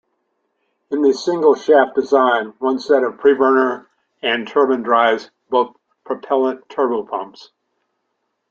[0.89, 3.85] In the single-shaft design, one set of preburner
[4.23, 7.49] and turbine drives both propellant turbopumps.